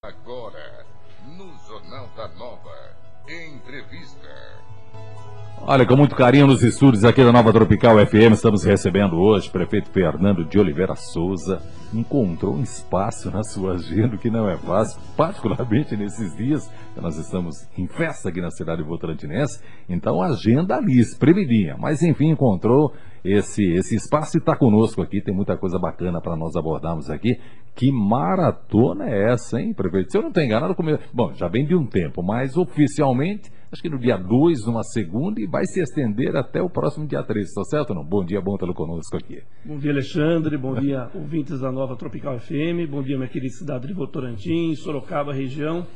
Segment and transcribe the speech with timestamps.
[0.00, 0.86] Agora,
[1.36, 2.70] no Jornal da Nova,
[3.26, 4.28] entrevista.
[5.60, 9.50] Olha, com muito carinho nos estúdios aqui da Nova Tropical FM, estamos recebendo hoje o
[9.50, 11.60] prefeito Fernando de Oliveira Souza.
[11.92, 17.16] Encontrou um espaço na sua agenda que não é fácil, particularmente nesses dias que nós
[17.16, 19.60] estamos em festa aqui na cidade votorantinense.
[19.88, 21.76] Então, agenda ali, espremidinha.
[21.76, 22.94] Mas, enfim, encontrou
[23.24, 25.20] esse, esse espaço e está conosco aqui.
[25.20, 27.38] Tem muita coisa bacana para nós abordarmos aqui.
[27.74, 30.10] Que maratona é essa, hein, prefeito?
[30.10, 30.98] Se eu não estou enganado, come...
[31.12, 35.40] bom, já vem de um tempo, mas oficialmente acho que no dia 2, numa segunda,
[35.40, 38.02] e vai se estender até o próximo dia 3, está certo não?
[38.02, 39.42] Bom dia, bom tê-lo conosco aqui.
[39.64, 43.86] Bom dia, Alexandre, bom dia, ouvintes da Nova Tropical FM, bom dia, minha querida cidade
[43.86, 45.86] de Votorantim, Sorocaba, região.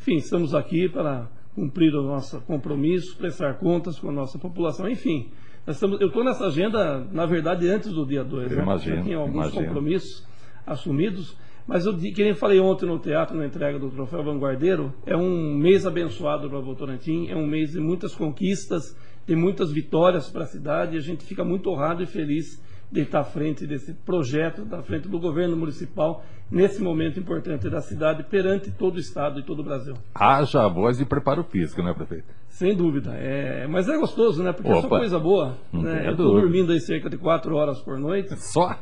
[0.00, 5.28] Enfim, estamos aqui para cumprir o nosso compromisso, prestar contas com a nossa população, enfim.
[5.66, 8.52] Estamos, eu estou nessa agenda, na verdade, antes do dia 2.
[8.52, 8.62] Né?
[8.62, 9.64] Imagino, Já tinha alguns imagino.
[9.66, 10.24] compromissos
[10.64, 15.16] assumidos, mas eu, que nem falei ontem no teatro, na entrega do Troféu Vanguardeiro, é
[15.16, 20.44] um mês abençoado para Votorantim, é um mês de muitas conquistas, de muitas vitórias para
[20.44, 23.92] a cidade, e a gente fica muito honrado e feliz de estar à frente desse
[23.92, 29.40] projeto, à frente do governo municipal, nesse momento importante da cidade, perante todo o Estado
[29.40, 29.94] e todo o Brasil.
[30.14, 32.28] Haja a voz de preparo físico, né, prefeito?
[32.58, 33.12] Sem dúvida.
[33.14, 33.66] É...
[33.66, 34.50] Mas é gostoso, né?
[34.52, 34.98] Porque é só Opa.
[34.98, 35.58] coisa boa.
[35.72, 36.06] Né?
[36.06, 36.40] Eu estou dúvida.
[36.42, 38.34] dormindo aí cerca de quatro horas por noite.
[38.40, 38.74] Só?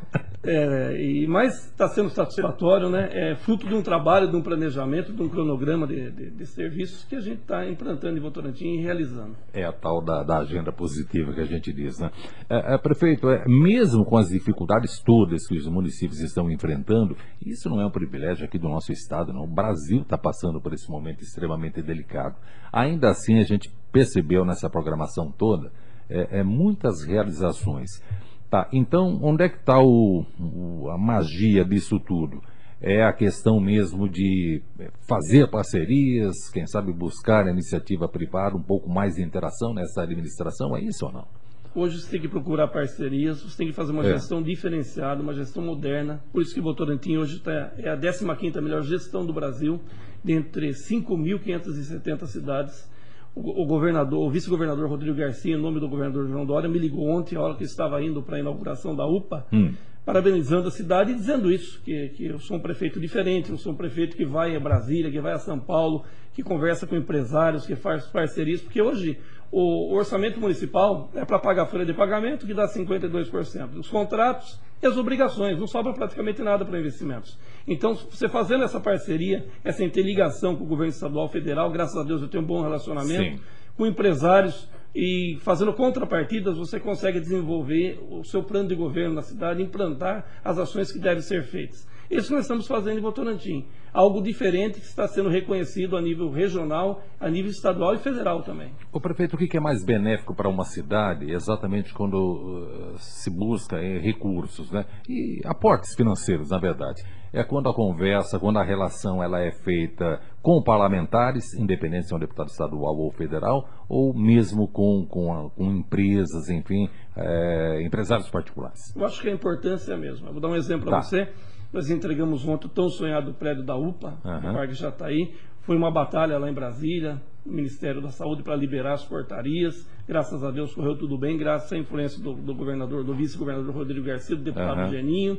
[0.46, 3.08] É, e, mas está sendo satisfatório, né?
[3.12, 7.02] É fruto de um trabalho, de um planejamento, de um cronograma de, de- de serviços
[7.04, 9.34] que a gente está implantando em Votorantim e realizando.
[9.52, 12.10] É a tal da, da agenda positiva que a gente diz, né?
[12.48, 17.68] É, é, prefeito, é, mesmo com as dificuldades todas que os municípios estão enfrentando, isso
[17.70, 19.44] não é um privilégio aqui do nosso estado, não.
[19.44, 22.36] O Brasil está passando por esse momento extremamente delicado.
[22.70, 25.70] Ainda assim, a gente percebeu nessa programação toda
[26.08, 28.02] é, é, muitas realizações.
[28.50, 32.40] Tá, então, onde é que está a magia disso tudo?
[32.80, 38.62] É a questão mesmo de eh, fazer parcerias, quem sabe buscar a iniciativa privada, um
[38.62, 41.26] pouco mais de interação nessa administração, é isso ou não?
[41.74, 44.12] Hoje você tem que procurar parcerias, você tem que fazer uma É.
[44.12, 46.22] gestão diferenciada, uma gestão moderna.
[46.32, 49.80] Por isso que Votorantim hoje tá, é a 15ª melhor gestão do Brasil,
[50.22, 52.88] dentre 5.570 cidades.
[53.34, 57.36] O, governador, o vice-governador Rodrigo Garcia, em nome do governador João Dória, me ligou ontem,
[57.36, 59.72] a hora que eu estava indo para a inauguração da UPA, Hum.
[60.04, 63.72] parabenizando a cidade e dizendo isso, que, que eu sou um prefeito diferente, eu sou
[63.72, 67.66] um prefeito que vai a Brasília, que vai a São Paulo, que conversa com empresários,
[67.66, 69.18] que faz parcerias, porque hoje
[69.50, 73.78] o, o orçamento municipal é para pagar a folha de pagamento, que dá 52%.
[73.78, 77.38] Os contratos e as obrigações, não sobra praticamente nada para investimentos.
[77.66, 82.20] Então, você fazendo essa parceria, essa interligação com o governo estadual federal, graças a Deus
[82.20, 83.40] eu tenho um bom relacionamento Sim.
[83.76, 89.62] com empresários e fazendo contrapartidas, você consegue desenvolver o seu plano de governo na cidade,
[89.62, 91.88] implantar as ações que devem ser feitas.
[92.10, 93.66] Isso nós estamos fazendo em Votorantim.
[93.92, 98.72] Algo diferente que está sendo reconhecido a nível regional, a nível estadual e federal também.
[98.92, 103.76] O prefeito, o que é mais benéfico para uma cidade, exatamente quando uh, se busca
[103.76, 104.84] eh, recursos, né?
[105.08, 107.02] E aportes financeiros, na verdade.
[107.32, 112.16] É quando a conversa, quando a relação ela é feita com parlamentares, independente se é
[112.16, 118.94] um deputado estadual ou federal, ou mesmo com, com, com empresas, enfim, eh, empresários particulares.
[118.94, 120.28] Eu acho que a importância é a mesma.
[120.28, 120.90] Eu vou dar um exemplo Tá.
[120.92, 121.28] para você.
[121.74, 124.40] Nós entregamos ontem o tão sonhado prédio da UPA, Aham.
[124.52, 125.34] do Parque Jataí.
[125.62, 129.88] Foi uma batalha lá em Brasília, no Ministério da Saúde, para liberar as portarias.
[130.06, 134.06] Graças a Deus correu tudo bem, graças à influência do, do governador, do vice-governador Rodrigo
[134.06, 134.90] Garcia, do deputado Aham.
[134.90, 135.38] Geninho.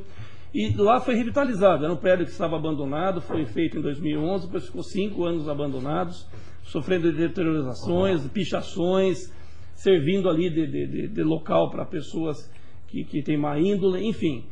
[0.54, 1.86] E lá foi revitalizado.
[1.86, 6.28] Era um prédio que estava abandonado, foi feito em 2011, depois ficou cinco anos abandonados,
[6.64, 9.32] sofrendo de deteriorizações, de pichações,
[9.74, 12.52] servindo ali de, de- de- de local para pessoas
[12.88, 14.46] que, que têm má índole, enfim.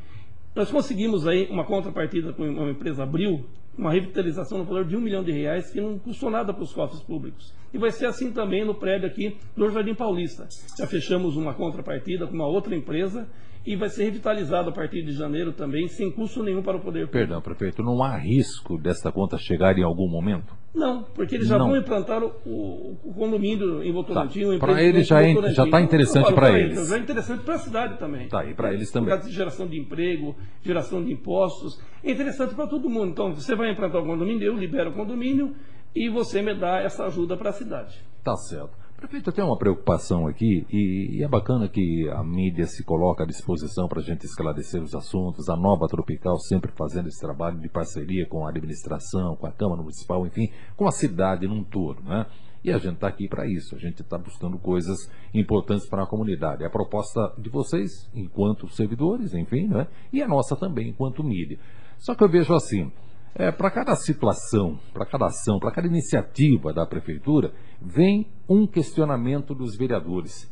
[0.56, 3.44] Nós conseguimos aí uma contrapartida com uma empresa Abril,
[3.76, 6.72] uma revitalização no valor de um milhão de reais que não custou nada para os
[6.72, 7.52] cofres públicos.
[7.74, 10.48] E vai ser assim também no prédio aqui do Jardim Paulista.
[10.78, 13.28] Já fechamos uma contrapartida com uma outra empresa
[13.66, 17.08] e vai ser revitalizado a partir de janeiro também, sem custo nenhum para o poder
[17.08, 17.14] público.
[17.14, 20.54] Perdão, prefeito, não há risco desta conta chegar em algum momento?
[20.76, 21.68] Não, porque eles já Não.
[21.68, 24.42] vão implantar o, o- o condomínio em Votorantim.
[24.48, 24.56] Tá.
[24.56, 25.56] empreendimento eles já em é- Votorantim.
[25.56, 26.88] já tá interessante pra pra eles.
[26.90, 28.28] Já é interessante para a cidade também.
[28.28, 29.10] Tá, e pra eles Por também.
[29.14, 31.80] causa de geração de emprego, geração de impostos.
[32.04, 33.12] É interessante para todo mundo.
[33.12, 35.56] Então, você vai implantar o condomínio, eu libero o condomínio
[35.96, 37.96] e você me dá essa ajuda para a cidade.
[38.24, 38.83] Tá certo.
[39.04, 43.26] Prefeito, eu tenho uma preocupação aqui e, e é bacana que a mídia se coloca
[43.26, 45.50] à disposição para a gente esclarecer os assuntos.
[45.50, 49.82] A Nova Tropical sempre fazendo esse trabalho de parceria com a administração, com a Câmara
[49.82, 52.26] Municipal, enfim, com a cidade num todo, né?
[52.64, 56.08] E a gente está aqui para isso, a gente está buscando coisas importantes para a
[56.08, 56.64] comunidade.
[56.64, 59.86] A proposta de vocês, enquanto servidores, enfim, né?
[60.14, 61.60] e a nossa também, enquanto mídia.
[61.98, 62.90] Só que eu vejo assim,
[63.36, 67.52] É, para cada situação, para cada ação, para cada iniciativa da prefeitura,
[67.82, 70.52] vem um questionamento dos vereadores.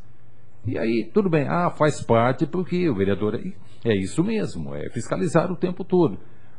[0.65, 3.41] E aí, tudo bem, ah, faz parte porque o vereador é,
[3.85, 6.17] é isso mesmo, é fiscalizar o tempo todo.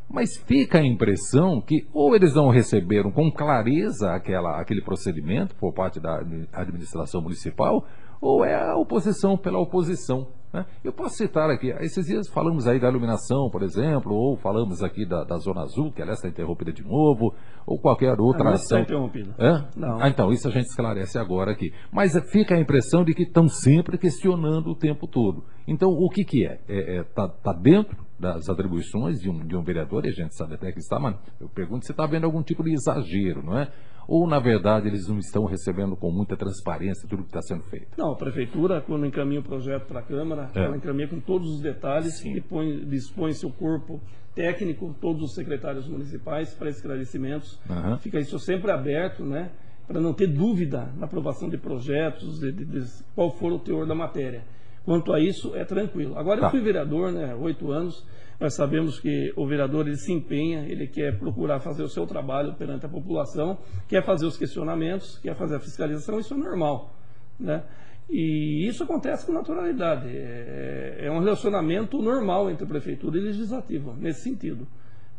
[0.09, 5.73] Mas fica a impressão que ou eles não receberam com clareza aquela, aquele procedimento por
[5.73, 6.21] parte da
[6.53, 7.87] administração municipal,
[8.23, 10.29] ou é a oposição pela oposição.
[10.53, 10.65] Né?
[10.85, 15.05] Eu posso citar aqui, esses dias falamos aí da iluminação, por exemplo, ou falamos aqui
[15.05, 17.35] da, da Zona Azul, que ela está interrompida de novo,
[17.67, 18.79] ou qualquer outra não ação.
[18.79, 19.35] Não está interrompida.
[19.39, 19.65] É?
[19.77, 20.01] Não.
[20.01, 21.73] Ah, então, isso a gente esclarece agora aqui.
[21.91, 25.43] Mas fica a impressão de que estão sempre questionando o tempo todo.
[25.67, 26.61] Então, o que, que é?
[26.69, 30.37] Está é, tá, tá dentro das atribuições de um, de um vereador, e a gente
[30.37, 33.59] sabe até que está, mas eu pergunto se está havendo algum tipo de exagero, não
[33.59, 33.69] é?
[34.07, 37.89] Ou, na verdade, eles não estão recebendo com muita transparência tudo que está sendo feito?
[37.97, 40.65] Não, a Prefeitura, quando encaminha o projeto para a Câmara, é.
[40.65, 44.01] ela encaminha com todos os detalhes, dispõe, dispõe seu corpo
[44.35, 47.61] técnico, todos os secretários municipais para esclarecimentos.
[47.69, 47.99] Uhum.
[47.99, 49.51] Fica isso sempre aberto, né?
[49.87, 53.87] Para não ter dúvida na aprovação de projetos, de, de, de, qual for o teor
[53.87, 54.45] da matéria.
[54.85, 56.19] Quanto a isso, é tranquilo.
[56.19, 56.47] Agora, tá.
[56.47, 57.35] eu fui vereador, né?
[57.35, 58.05] Oito anos.
[58.43, 62.55] Nós sabemos que o vereador ele se empenha, ele quer procurar fazer o seu trabalho
[62.55, 63.57] perante a população,
[63.87, 66.93] quer fazer os questionamentos, quer fazer a fiscalização, isso é normal.
[67.39, 67.63] Né?
[68.11, 70.09] E isso acontece com naturalidade.
[70.09, 74.67] É, é um relacionamento normal entre a prefeitura e legislativo, nesse sentido.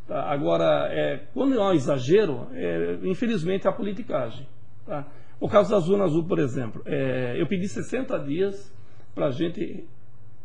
[0.06, 0.30] Tá?
[0.30, 4.46] Agora, é, quando há um exagero, é, infelizmente há politicagem.
[4.86, 5.08] Tá?
[5.40, 8.70] O caso da Zona Azul, por exemplo, é, eu pedi 60 dias
[9.16, 9.88] para a gente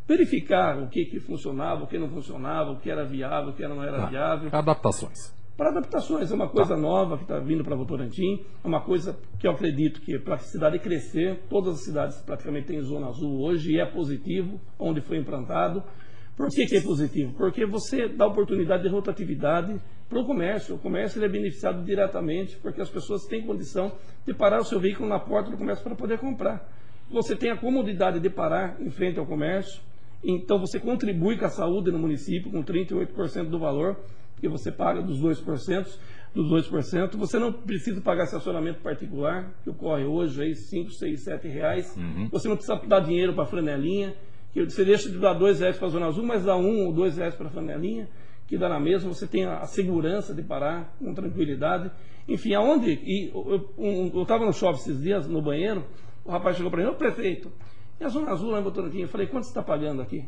[0.09, 3.67] verificar o que, que funcionava, o que não funcionava, o que era viável, o que
[3.67, 4.05] não era tá.
[4.07, 4.49] viável.
[4.51, 5.37] Adaptações.
[5.55, 6.81] Para adaptações, é uma coisa tá.
[6.81, 10.39] nova que está vindo para Votorantim, é uma coisa que eu acredito que para a
[10.39, 15.17] cidade crescer, todas as cidades praticamente têm zona azul hoje e é positivo onde foi
[15.17, 15.83] implantado.
[16.35, 17.33] Por que, que é positivo?
[17.37, 20.75] Porque você dá oportunidade de rotatividade para o comércio.
[20.75, 23.91] O comércio é beneficiado diretamente porque as pessoas têm condição
[24.25, 26.65] de parar o seu veículo na porta do comércio para poder comprar.
[27.11, 29.81] Você tem a comodidade de parar em frente ao comércio,
[30.23, 33.97] então você contribui com a saúde no município com 38% do valor
[34.39, 35.87] que você paga dos 2%,
[36.33, 37.15] dos 2%.
[37.17, 41.95] Você não precisa pagar estacionamento particular, que ocorre hoje aí 5, 6, 7 reais.
[41.97, 42.29] Uhum.
[42.31, 44.15] Você não precisa dar dinheiro para a flanelinha,
[44.51, 46.85] que você deixa de dar 2 reais para a Zona Azul, mas dá 1 um
[46.87, 48.07] ou 2 reais para a flanelinha,
[48.47, 51.91] que dá na mesma, você tem a segurança de parar com tranquilidade.
[52.27, 52.91] Enfim, aonde.
[52.91, 55.85] E eu estava no shopping esses dias, no banheiro,
[56.25, 57.51] o rapaz chegou para mim, ô prefeito,
[57.99, 59.01] e a Zona Azul lá em Votorantim?
[59.01, 60.25] Eu falei, quanto você está pagando aqui?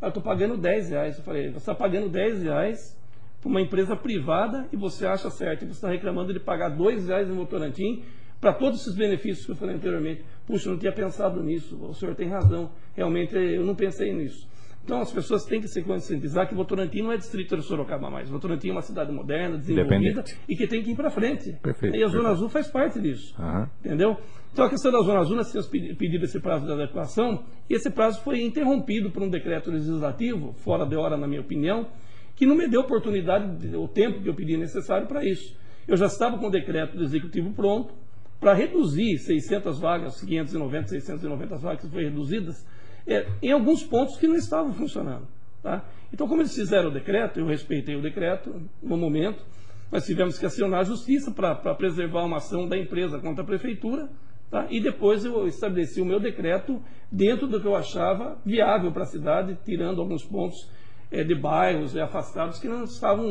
[0.00, 1.18] Eu estou pagando 10 reais.
[1.18, 2.98] Eu falei, você está pagando 10 reais
[3.40, 7.08] para uma empresa privada e você acha certo, e você está reclamando de pagar 2
[7.08, 8.02] reais em Votorantim
[8.40, 10.24] para todos esses benefícios que eu falei anteriormente.
[10.46, 12.70] Puxa, eu não tinha pensado nisso, o senhor tem razão.
[12.94, 14.48] Realmente eu não pensei nisso.
[14.84, 18.28] Então as pessoas têm que se conscientizar que Votorantim não é distrito de Sorocaba mais.
[18.28, 21.52] Votorantim é uma cidade moderna, desenvolvida e que tem que ir para frente.
[21.62, 22.32] Perfeito, e a Zona perfeito.
[22.32, 23.34] Azul faz parte disso.
[23.40, 23.66] Uhum.
[23.84, 24.16] Entendeu?
[24.52, 27.90] Então a questão da Zona Azul, nós tínhamos pedido esse prazo de adequação e esse
[27.90, 31.86] prazo foi interrompido por um decreto legislativo, fora de hora na minha opinião,
[32.34, 35.56] que não me deu oportunidade, o tempo que eu pedi necessário para isso.
[35.86, 37.94] Eu já estava com o decreto do executivo pronto
[38.40, 42.66] para reduzir 600 vagas, 590, 690 vagas que foram reduzidas,
[43.06, 45.26] é, em alguns pontos que não estavam funcionando.
[45.62, 45.84] Tá?
[46.12, 49.44] Então, como eles fizeram o decreto, eu respeitei o decreto no momento,
[49.90, 54.08] nós tivemos que acionar a justiça para preservar uma ação da empresa contra a prefeitura,
[54.50, 54.66] tá?
[54.70, 59.06] e depois eu estabeleci o meu decreto dentro do que eu achava viável para a
[59.06, 60.68] cidade, tirando alguns pontos
[61.10, 63.26] é, de bairros afastados que não estavam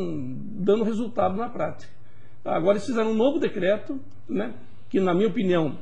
[0.59, 1.91] dando resultado na prática.
[2.43, 2.55] Tá?
[2.55, 4.53] Agora eles fizeram um novo decreto, né,
[4.89, 5.77] que na minha opinião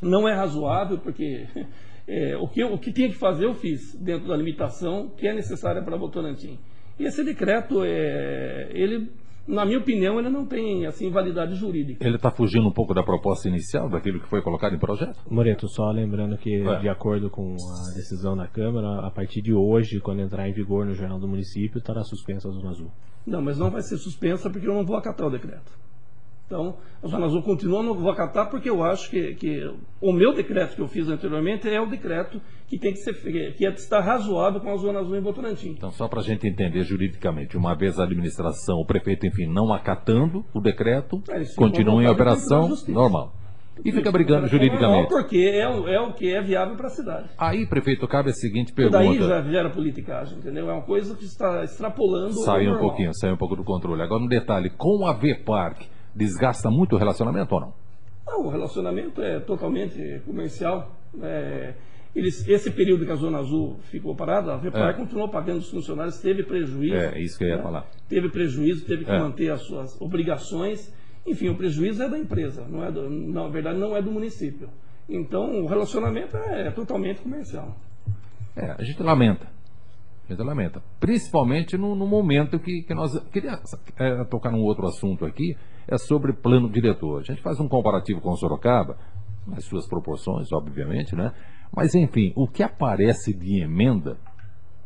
[0.00, 1.46] não é razoável, porque
[2.06, 5.26] é, o, que eu, o que tinha que fazer eu fiz, dentro da limitação que
[5.26, 6.58] é necessária para Votorantim.
[6.98, 9.10] E esse decreto, é, ele,
[9.48, 12.06] na minha opinião, ele não tem assim validade jurídica.
[12.06, 15.18] Ele está fugindo um pouco da proposta inicial, daquilo que foi colocado em projeto?
[15.28, 16.78] Moreto, só lembrando que, é.
[16.80, 20.86] de acordo com a decisão da Câmara, a partir de hoje, quando entrar em vigor
[20.86, 22.92] no Jornal do Município, estará suspensa a Zona Azul.
[23.26, 25.83] Não, mas não vai ser suspensa porque eu não vou acatar o decreto.
[26.46, 30.34] Então, a Zona Azul continua, não vou acatar porque eu acho que, que, o meu
[30.34, 33.14] decreto que eu fiz anteriormente é o decreto que tem que ser
[33.54, 35.70] que é estar razoável com a Zona Azul em Votorantim.
[35.70, 39.72] Então, só para a gente entender juridicamente, uma vez a administração, o prefeito, enfim, não
[39.72, 43.32] acatando o decreto, é, continua em operação normal.
[43.82, 45.10] E fica brigando juridicamente.
[45.10, 47.28] Não, porque é, o, é o que é viável para a cidade.
[47.36, 49.02] Aí, prefeito, cabe a seguinte pergunta.
[49.02, 50.70] E daí já gera politicagem, entendeu?
[50.70, 52.34] É uma coisa que está extrapolando.
[52.44, 54.00] Sai um pouquinho, sai um pouco do controle.
[54.02, 55.82] Agora, um detalhe: com a V-Park,
[56.14, 57.72] desgasta muito o relacionamento ou não?
[58.26, 60.90] Não, o relacionamento é totalmente comercial.
[61.22, 61.74] É,
[62.14, 64.92] Eles, esse período que a Zona Azul ficou parada, a Vepar É.
[64.92, 66.94] continuou pagando os funcionários, teve prejuízo.
[66.94, 67.62] É, isso que eu ia né?
[67.62, 67.86] falar.
[68.08, 69.18] Teve prejuízo, teve que É.
[69.18, 70.94] manter as suas obrigações.
[71.26, 74.68] Enfim, o prejuízo é da empresa, não é do, na verdade não é do município.
[75.08, 77.74] Então o relacionamento é totalmente comercial.
[78.54, 79.48] É, a gente lamenta.
[80.26, 80.82] A gente lamenta.
[80.98, 83.12] Principalmente no, no momento que, que nós.
[83.30, 83.60] Queria
[83.98, 87.20] é, tocar num outro assunto aqui, é sobre plano diretor.
[87.20, 88.96] A gente faz um comparativo com Sorocaba,
[89.46, 91.32] nas suas proporções, obviamente, né?
[91.74, 94.16] Mas, enfim, o que aparece de emenda,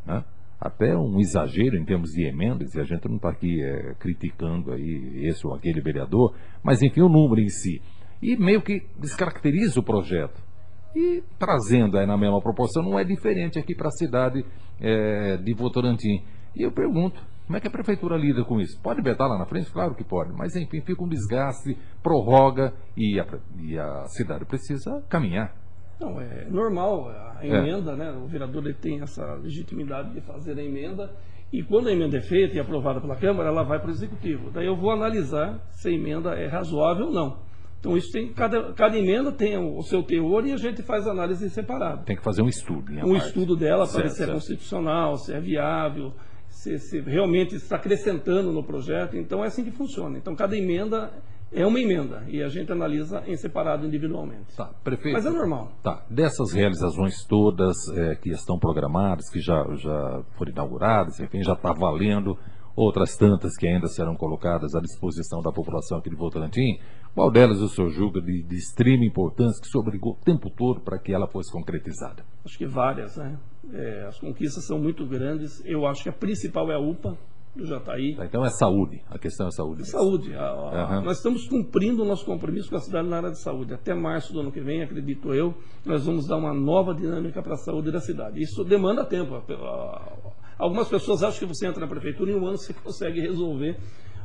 [0.05, 0.23] né?
[0.59, 4.73] até um exagero em termos de emendas, e a gente não está aqui é, criticando
[4.73, 7.81] aí esse ou aquele vereador, mas, enfim, o número em si.
[8.21, 10.48] E meio que descaracteriza o projeto.
[10.95, 14.43] E trazendo aí na mesma proporção, não é diferente aqui para a cidade
[14.81, 16.23] é, de Votorantim.
[16.55, 18.79] E eu pergunto, como é que a prefeitura lida com isso?
[18.81, 19.71] Pode vetar lá na frente?
[19.71, 23.25] Claro que pode, mas enfim, fica um desgaste, prorroga e a,
[23.59, 25.55] e a cidade precisa caminhar.
[25.99, 27.47] Não, é normal a É.
[27.47, 28.11] emenda, né?
[28.11, 31.11] O vereador ele tem essa legitimidade de fazer a emenda
[31.51, 34.51] e quando a emenda é feita e aprovada pela Câmara, ela vai para o Executivo.
[34.51, 37.48] Daí eu vou analisar se a emenda é razoável ou não.
[37.79, 41.49] Então isso tem cada, cada emenda tem o seu teor e a gente faz análise
[41.49, 42.03] separada.
[42.03, 42.91] Tem que fazer um estudo.
[42.91, 43.27] Minha um parte.
[43.27, 46.13] estudo dela para ver se é constitucional, se é viável,
[46.49, 49.15] se, se realmente está acrescentando no projeto.
[49.15, 50.17] Então é assim que funciona.
[50.17, 51.09] Então cada emenda
[51.51, 54.55] é uma emenda e a gente analisa em separado individualmente.
[54.55, 55.13] Tá, prefeito.
[55.13, 55.71] Mas é normal.
[55.81, 61.53] Tá, dessas realizações todas é, que estão programadas, que já, já foram inauguradas, enfim, já
[61.53, 62.37] está valendo,
[62.75, 66.79] outras tantas que ainda serão colocadas à disposição da população aqui de Votorantim,
[67.13, 70.79] qual delas o senhor julga de, de extrema importância que se obrigou o tempo todo
[70.81, 72.23] para que ela fosse concretizada?
[72.45, 73.37] Acho que várias, né?
[73.73, 75.63] É, as conquistas são muito grandes.
[75.65, 77.17] Eu acho que a principal é a UPA
[77.55, 78.15] do Jataí.
[78.15, 79.87] Tá, então é saúde, a questão é saúde.
[79.89, 80.33] Saúde.
[80.35, 81.01] A- a- Aham.
[81.01, 83.73] Nós estamos cumprindo o nosso compromisso com a cidade na área de saúde.
[83.73, 85.53] Até março do ano que vem, acredito eu,
[85.85, 88.39] nós vamos dar uma nova dinâmica para a saúde da cidade.
[88.41, 89.33] Isso demanda tempo.
[89.35, 90.19] A-
[90.59, 93.77] Algumas pessoas acham que você entra na prefeitura e em um ano você consegue resolver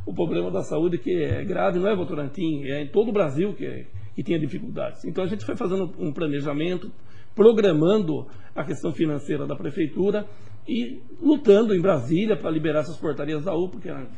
[0.05, 3.55] o problema da saúde, que é grave, não é Votorantim, é em todo o Brasil
[3.55, 3.87] que,
[4.17, 5.05] que tem dificuldades.
[5.05, 6.91] Então a gente foi fazendo um planejamento,
[7.35, 10.27] programando a questão financeira da prefeitura
[10.67, 14.09] e lutando em Brasília para liberar essas portarias da UPA, que eram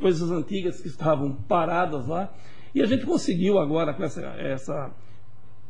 [0.00, 2.32] coisas antigas que estavam paradas lá.
[2.74, 4.90] E a gente conseguiu agora, com essa, essa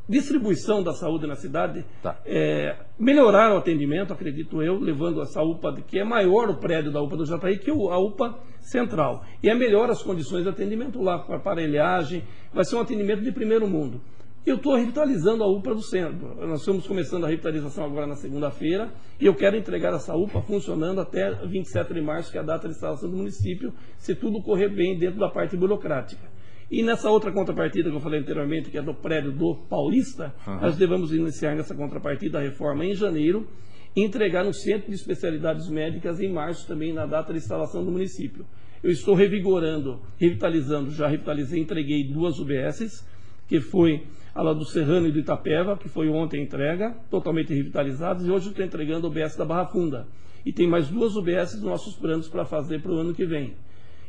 [0.08, 2.18] distribuição da saúde na cidade, Tá.
[2.26, 7.00] é, melhorar o atendimento, acredito eu, levando essa UPA, que é maior o prédio da
[7.00, 9.24] UPA do Jataí que a UPA central.
[9.42, 13.32] E é melhor as condições de atendimento lá, com aparelhagem, vai ser um atendimento de
[13.32, 14.00] primeiro mundo.
[14.44, 16.34] Eu estou revitalizando a UPA do centro.
[16.46, 18.90] Nós estamos começando a revitalização agora na segunda-feira
[19.20, 22.66] e eu quero entregar essa UPA funcionando até 27 de março, que é a data
[22.66, 26.26] de instalação do município, se tudo correr bem dentro da parte burocrática.
[26.70, 30.76] E nessa outra contrapartida que eu falei anteriormente, que é do prédio do Paulista, nós
[30.76, 33.48] devemos iniciar nessa contrapartida a reforma em janeiro
[33.96, 37.90] e entregar no Centro de Especialidades Médicas em março também, na data de instalação do
[37.90, 38.46] município.
[38.84, 43.04] Eu estou revigorando, revitalizando, já revitalizei, entreguei duas UBSs,
[43.48, 47.52] que foi a lá do Serrano e do Itapeva, que foi ontem a entrega, totalmente
[47.52, 50.06] revitalizadas, e hoje eu estou entregando a UBS da Barra Funda.
[50.46, 53.54] E tem mais duas UBS nos nossos planos para fazer para o ano que vem.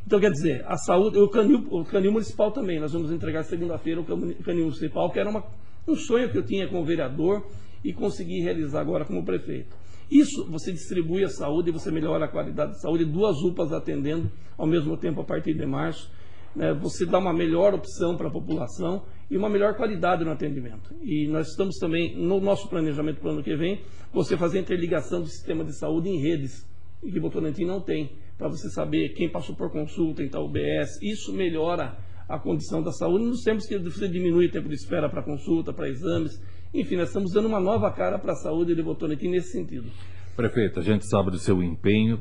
[0.06, 4.02] Então, quer dizer, a saúde, o canil, o canil municipal também, nós vamos entregar segunda-feira
[4.02, 4.06] o
[4.44, 5.44] canil municipal, que era uma,
[5.88, 7.46] um sonho que eu tinha como vereador
[7.84, 9.76] e consegui realizar agora como prefeito.
[10.12, 14.68] Isso, você distribui a saúde você melhora a qualidade de saúde, duas UPAs atendendo ao
[14.68, 16.12] mesmo tempo a partir de março.
[16.54, 20.94] né, você dá uma melhor opção para a população e uma melhor qualidade no atendimento.
[21.02, 23.82] E nós estamos também, no nosso planejamento para o ano que vem,
[24.12, 26.68] você fazer a interligação do sistema de saúde em redes,
[27.02, 31.00] que Votorantim não tem, para você saber quem passou por consulta em tal UBS.
[31.00, 31.96] Isso melhora
[32.28, 35.72] a condição da saúde nos tempos que você diminui o tempo de espera para consulta,
[35.72, 36.42] para exames.
[36.74, 39.92] Enfim, nós estamos dando uma nova cara para a saúde de Votorantim nesse sentido.
[40.36, 42.20] Prefeito, a gente sabe do seu empenho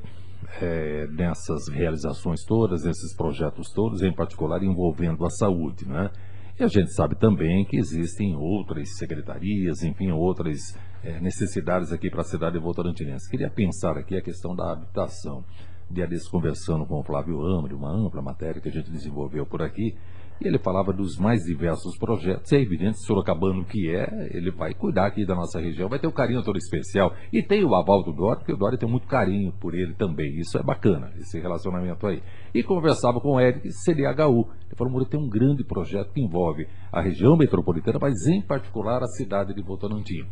[0.61, 6.11] é, nessas realizações todas, nesses projetos todos, em particular envolvendo a saúde, né?
[6.59, 12.21] E a gente sabe também que existem outras secretarias, enfim, outras é, necessidades aqui para
[12.21, 13.31] a cidade de Votorantinense.
[13.31, 15.43] Queria pensar aqui a questão da habitação.
[15.91, 19.61] Dia desses, conversando com o Flávio Amri, uma ampla matéria que a gente desenvolveu por
[19.61, 19.97] aqui,
[20.41, 22.51] e ele falava dos mais diversos projetos.
[22.53, 26.13] É evidente, Sorocabano que é, ele vai cuidar aqui da nossa região, vai ter um
[26.13, 27.13] carinho todo especial.
[27.33, 30.39] E tem o aval do Dória, porque o Dória tem muito carinho por ele também.
[30.39, 32.23] Isso é bacana, esse relacionamento aí.
[32.55, 34.49] E conversava com o Eric CDHU.
[34.67, 39.03] Ele falou, Muro, tem um grande projeto que envolve a região metropolitana, mas em particular
[39.03, 40.25] a cidade de Votorantim.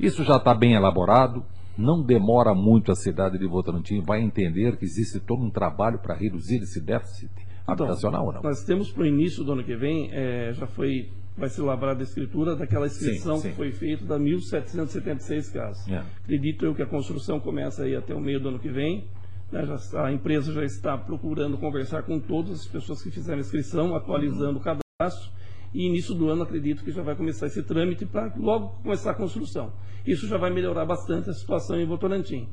[0.00, 1.44] Isso já está bem elaborado,
[1.76, 6.14] não demora muito a cidade de Votorantim, vai entender que existe todo um trabalho para
[6.14, 7.30] reduzir esse déficit
[7.62, 8.42] Então, habitacional ou não?
[8.42, 12.00] Nós temos para o início do ano que vem, eh, já foi vai ser lavrada
[12.00, 13.48] a escritura daquela inscrição Sim, sim.
[13.50, 15.88] que foi feita da 1.776 casas.
[15.88, 16.02] É.
[16.22, 19.06] Acredito eu que a construção começa aí até o meio do ano que vem.
[19.50, 23.40] né, já a empresa já está procurando conversar com todas as pessoas que fizeram a
[23.40, 25.30] inscrição, atualizando o cadastro.
[25.74, 29.14] E início do ano acredito que já vai começar esse trâmite para logo começar a
[29.14, 29.72] construção.
[30.06, 32.48] Isso já vai melhorar bastante a situação em Votorantim.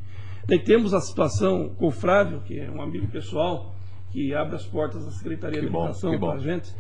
[0.48, 3.76] Daí temos a situação com o Flávio, que é um amigo pessoal,
[4.12, 6.74] que abre as portas da Secretaria Que de Habitação para a gente,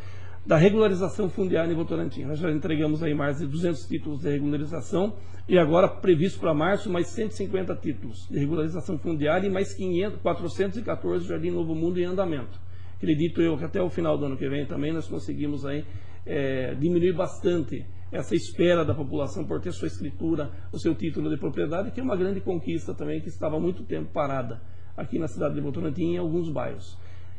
[0.46, 2.24] da regularização fundiária em Votorantim.
[2.24, 5.14] Nós já entregamos aí mais de 200 títulos de regularização
[5.48, 11.28] e agora previsto para março mais 150 títulos de regularização fundiária e mais 500, 414
[11.28, 12.60] Jardim Novo Mundo em andamento.
[13.00, 15.86] Acredito eu que até o final do ano que vem também nós conseguimos aí
[16.26, 21.38] eh, diminuir bastante essa espera da população por ter sua escritura, o seu título de
[21.38, 24.62] propriedade, que é uma grande conquista também que estava há muito tempo parada
[24.98, 26.98] aqui na cidade de Votorantim e em alguns bairros.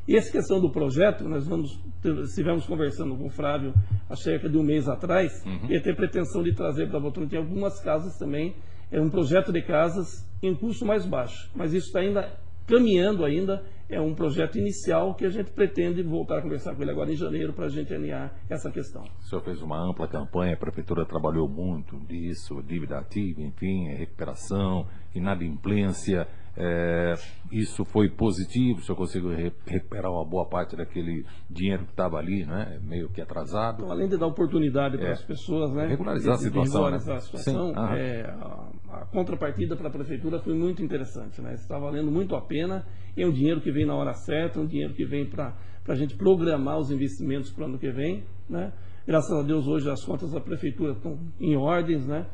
[0.08, 1.78] E essa questão do projeto, nós vamos,
[2.24, 3.74] estivemos conversando com o Flávio
[4.08, 8.16] há cerca de um mês atrás, e ter pretensão de trazer para Votorantim algumas casas
[8.16, 8.56] também,
[8.90, 12.32] é um projeto de casas em custo mais baixo, mas isso está ainda
[12.66, 16.90] caminhando ainda, é um projeto inicial que a gente pretende voltar a conversar com ele
[16.90, 19.02] agora em janeiro para a gente alinhar essa questão.
[19.02, 24.86] O senhor fez uma ampla campanha, a prefeitura trabalhou muito disso, dívida ativa, enfim, recuperação,
[25.14, 26.26] inadimplência.
[26.56, 27.14] É,
[27.52, 32.16] isso foi positivo, o senhor conseguiu re- recuperar uma boa parte daquele dinheiro que estava
[32.18, 33.82] ali, né, meio que atrasado.
[33.82, 35.12] Então, além de dar oportunidade para É.
[35.12, 35.86] as pessoas, né?
[35.86, 37.18] Regularizar a de- situação, regularizar né?
[37.18, 38.70] a situação, Sim, é, a,
[39.02, 41.54] a contrapartida para a prefeitura foi muito interessante, né?
[41.54, 42.84] Está valendo muito a pena.
[43.16, 45.56] É um dinheiro que vem na hora certa, um dinheiro que vem para
[45.88, 48.72] a gente programar os investimentos para o ano que vem, né?
[49.06, 52.26] Graças a Deus hoje as contas da prefeitura estão em ordens, né?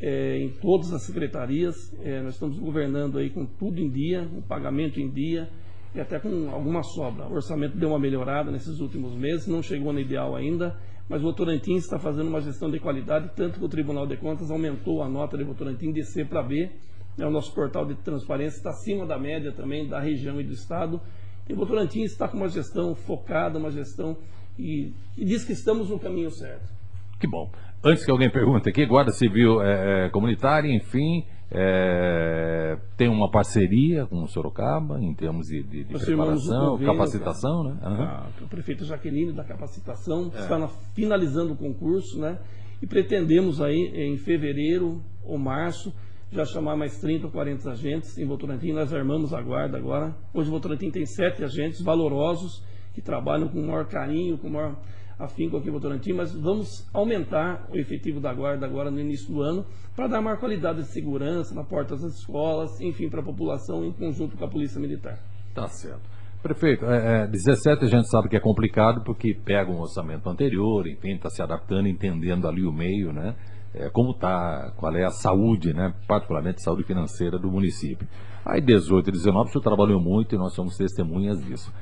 [0.00, 4.42] É, em todas as secretarias, É, nós estamos governando aí com tudo em dia, com
[4.42, 5.48] pagamento em dia
[5.94, 7.26] e até com alguma sobra.
[7.26, 10.76] O orçamento deu uma melhorada nesses últimos meses, não chegou no ideal ainda,
[11.08, 14.50] mas o Votorantim está fazendo uma gestão de qualidade, tanto que o Tribunal de Contas
[14.50, 16.70] aumentou a nota de Votorantim de C para B.
[17.16, 20.52] né, o nosso portal de transparência está acima da média também da região e do
[20.52, 21.00] estado.
[21.48, 24.16] E o Votorantim está com uma gestão focada, uma gestão
[24.58, 26.72] e, e diz que estamos no caminho certo.
[27.20, 27.50] Que bom.
[27.84, 34.06] Antes que alguém pergunte aqui, Guarda Civil é, é, Comunitária, enfim, é, tem uma parceria
[34.06, 37.76] com o Sorocaba em termos de, de- de preparação, convênio, capacitação, né?
[37.82, 40.40] A, o prefeito Jaqueline da capacitação, É.
[40.40, 42.38] está na- finalizando o concurso, né?
[42.80, 45.92] E pretendemos aí em fevereiro ou março
[46.32, 48.72] já chamar mais 30 ou 40 agentes em Votorantim.
[48.72, 50.14] Nós armamos a guarda agora.
[50.32, 52.62] Hoje Votorantim tem sete agentes valorosos
[52.94, 54.74] que trabalham com o maior carinho, com o maior
[55.18, 59.42] afinco aqui em Votorantim, mas vamos aumentar o efetivo da guarda agora no início do
[59.42, 63.84] ano para dar maior qualidade de segurança na porta das escolas, enfim, para a população
[63.84, 65.18] em conjunto com a Polícia Militar.
[65.54, 66.14] Tá certo.
[66.42, 70.86] Prefeito, é, é, 17 a gente sabe que é complicado porque pega um orçamento anterior,
[70.86, 73.34] enfim, está se adaptando, entendendo ali o meio, né?
[73.72, 75.94] É, como está, qual é a saúde, né?
[76.06, 78.06] Particularmente saúde financeira do município.
[78.44, 81.72] Aí 18 e 19 o senhor trabalhou muito e nós somos testemunhas disso.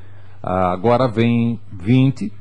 [0.40, 2.32] Ah, agora vem 20,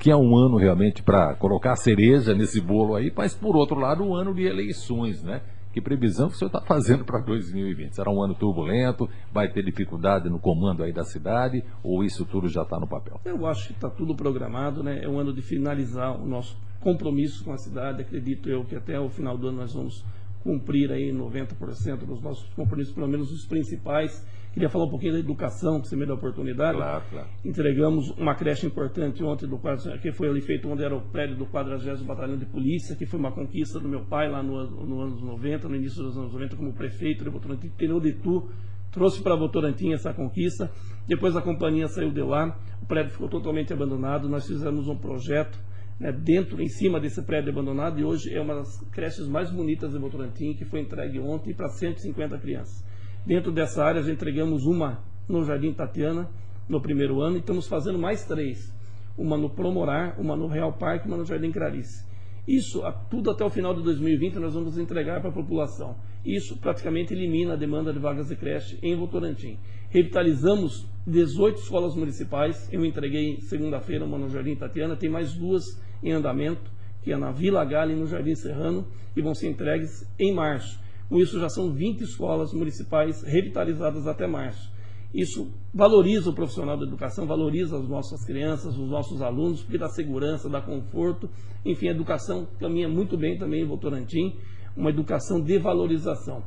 [0.00, 4.02] que é um ano realmente para colocar cereja nesse bolo aí, mas por outro lado,
[4.02, 5.42] um ano de eleições, né?
[5.74, 7.94] Que previsão que o senhor está fazendo para 2020?
[7.94, 9.08] Será um ano turbulento?
[9.30, 11.62] Vai ter dificuldade no comando aí da cidade?
[11.84, 13.20] Ou isso tudo já está no papel?
[13.26, 15.04] Eu acho que está tudo programado, né?
[15.04, 18.00] É um ano de finalizar o nosso compromisso com a cidade.
[18.00, 20.02] Acredito eu que até o final do ano nós vamos
[20.42, 24.26] cumprir aí 90% dos nossos compromissos, pelo menos os principais.
[24.52, 26.76] Queria falar um pouquinho da educação, se me dá a oportunidade.
[26.76, 27.28] Claro, claro.
[27.44, 31.36] Entregamos uma creche importante ontem, do quadro, que foi ali feito onde era o prédio
[31.36, 35.00] do 40 Batalhão de Polícia, que foi uma conquista do meu pai lá no, no
[35.02, 38.50] anos 90, no início dos anos 90, como prefeito de Votorantim, tirou de tu,
[38.90, 40.68] trouxe para Votorantim essa conquista.
[41.06, 44.28] Depois a companhia saiu de lá, o prédio ficou totalmente abandonado.
[44.28, 45.60] Nós fizemos um projeto
[46.00, 49.92] né, dentro, em cima desse prédio abandonado, e hoje é uma das creches mais bonitas
[49.92, 52.89] de Votorantim, que foi entregue ontem para 150 crianças.
[53.24, 56.28] Dentro dessa área, já entregamos uma no Jardim Tatiana,
[56.68, 58.74] no primeiro ano, e estamos fazendo mais três.
[59.16, 62.08] Uma no Promorar, uma no Real Parque, uma no Jardim Clarice.
[62.48, 65.96] Isso, tudo até o final de 2020, nós vamos entregar para a população.
[66.24, 69.58] Isso praticamente elimina a demanda de vagas de creche em Votorantim.
[69.90, 72.68] Revitalizamos 18 escolas municipais.
[72.72, 76.70] Eu entreguei segunda-feira uma no Jardim Tatiana, tem mais duas em andamento,
[77.02, 80.80] que é na Vila Galha e no Jardim Serrano, e vão ser entregues em março.
[81.10, 84.72] Com isso, já são 20 escolas municipais revitalizadas até março.
[85.12, 89.88] Isso valoriza o profissional da educação, valoriza as nossas crianças, os nossos alunos, porque dá
[89.88, 91.28] segurança, dá conforto.
[91.66, 94.36] Enfim, a educação caminha muito bem também em Votorantim,
[94.76, 96.44] uma educação de valorização.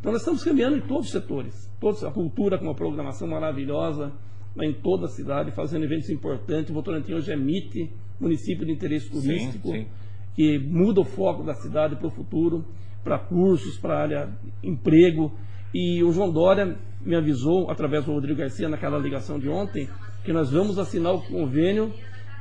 [0.00, 1.70] Então, nós estamos caminhando em todos os setores.
[1.78, 4.12] Todos, a cultura com uma programação maravilhosa
[4.56, 6.72] né, em toda a cidade, fazendo eventos importantes.
[6.72, 9.68] Votorantim hoje é MIT, município de interesse turístico.
[9.68, 9.86] sim.
[10.34, 12.64] que muda o foco da cidade para o futuro,
[13.06, 14.28] para cursos, para área
[14.64, 15.32] emprego.
[15.72, 19.88] E o João Dória me avisou, através do Rodrigo Garcia, naquela ligação de ontem,
[20.24, 21.92] que nós vamos assinar o convênio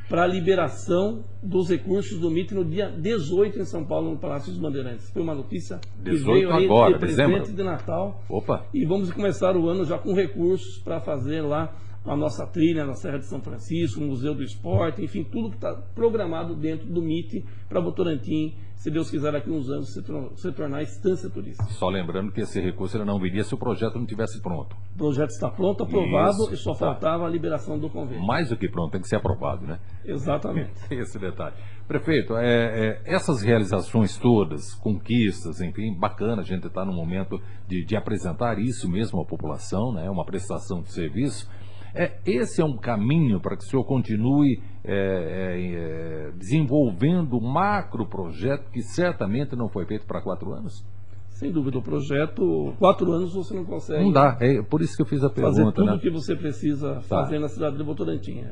[0.09, 4.51] para a liberação dos recursos do MIT no dia 18 em São Paulo, no Palácio
[4.51, 5.09] dos Bandeirantes.
[5.11, 8.23] Foi uma notícia que veio aí agora, de presente de Natal.
[8.27, 8.65] Opa.
[8.73, 12.93] E vamos começar o ano já com recursos para fazer lá a nossa trilha na
[12.93, 17.01] Serra de São Francisco, o Museu do Esporte, enfim, tudo que está programado dentro do
[17.01, 20.03] MIT para Votorantim, se Deus quiser, daqui a uns anos se,
[20.35, 21.65] se tornar instância turística.
[21.71, 24.75] Só lembrando que esse recurso não viria se o projeto não tivesse pronto.
[24.93, 26.79] O projeto está pronto, aprovado Isso, e só tá.
[26.79, 28.25] faltava a liberação do convênio.
[28.25, 29.79] Mais do que pronto, tem que ser aprovado, né?
[30.03, 30.73] Exatamente.
[30.93, 31.55] Esse detalhe.
[31.87, 37.39] Prefeito, é, é, essas realizações todas, conquistas, enfim, bacana a gente estar tá no momento
[37.67, 40.09] de, de apresentar isso mesmo à população, né?
[40.09, 41.49] Uma prestação de serviço.
[41.95, 47.51] É, esse é um caminho para que o senhor continue é, é, é, desenvolvendo um
[47.51, 50.85] macro projeto que certamente não foi feito para quatro anos?
[51.29, 54.03] Sem dúvida, o projeto, quatro anos você não consegue.
[54.03, 55.57] Não dá, é por isso que eu fiz a pergunta.
[55.57, 55.99] Fazer tudo o né?
[55.99, 57.01] que você precisa tá.
[57.01, 58.43] fazer na cidade de Votorantim.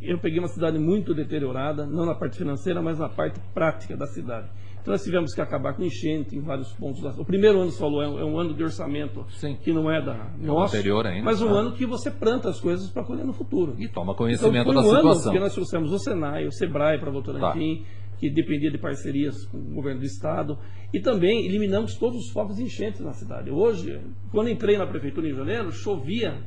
[0.00, 4.06] Eu peguei uma cidade muito deteriorada, não na parte financeira, mas na parte prática da
[4.06, 4.48] cidade.
[4.88, 7.02] Então nós tivemos que acabar com enchente em vários pontos.
[7.02, 7.10] Da...
[7.10, 9.54] O primeiro ano, você falou, é um, é um ano de orçamento Sim.
[9.62, 12.58] que não é da é nosso, anterior ainda, mas um ano que você planta as
[12.58, 13.74] coisas para colher no futuro.
[13.78, 15.22] E toma conhecimento então, da um situação.
[15.24, 18.16] Ano que nós trouxemos o Senai, o Sebrae para Votorantim, tá.
[18.18, 20.58] que dependia de parcerias com o governo do estado,
[20.90, 23.50] e também eliminamos todos os focos de enchentes na cidade.
[23.50, 26.40] Hoje, quando entrei na prefeitura em janeiro, chovia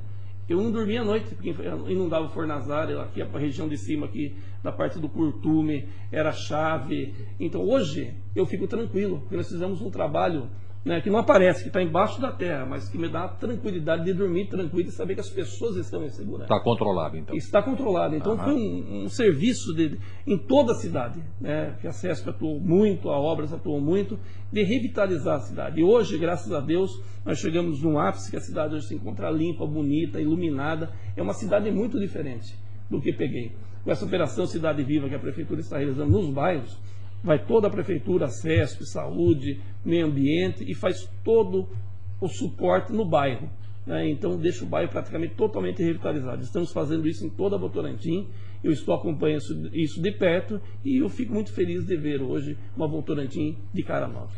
[0.52, 1.50] eu não dormia à noite, porque
[1.90, 7.14] inundava o Fornazário, aqui a região de cima, aqui da parte do Curtume, era chave.
[7.40, 10.50] Então hoje eu fico tranquilo, porque nós fizemos um trabalho
[10.84, 14.04] né, que não aparece, que está embaixo da terra, mas que me dá a tranquilidade
[14.04, 16.46] de dormir tranquilo e saber que as pessoas estão em segurança.
[16.46, 17.36] Está controlado, então.
[17.36, 18.15] Está controlado.
[18.15, 18.44] Então Aham.
[18.44, 23.10] foi um, um serviço de, em toda a cidade, né, que a CESP atuou muito,
[23.10, 24.20] a Obras atuou muito,
[24.52, 25.80] de revitalizar a cidade.
[25.80, 29.30] E hoje, graças a Deus, nós chegamos num ápice que a cidade hoje se encontra
[29.30, 30.91] limpa, bonita, iluminada.
[31.15, 32.56] É uma cidade muito diferente
[32.89, 33.52] do que peguei.
[33.84, 36.78] Com essa operação Cidade Viva que a Prefeitura está realizando nos bairros,
[37.23, 41.69] vai toda a prefeitura, CESP, saúde, meio ambiente e faz todo
[42.19, 43.49] o suporte no bairro.
[43.86, 44.10] Né?
[44.10, 46.41] Então deixa o bairro praticamente totalmente revitalizado.
[46.41, 48.27] Estamos fazendo isso em toda a Votorantim.
[48.63, 49.41] Eu estou acompanhando
[49.73, 54.07] isso, de perto e eu fico muito feliz de ver hoje uma Votorantim de cara
[54.07, 54.31] nova.